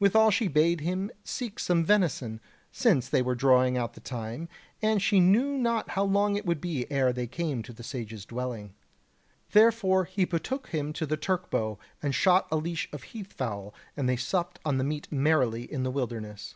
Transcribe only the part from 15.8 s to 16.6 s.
the wilderness.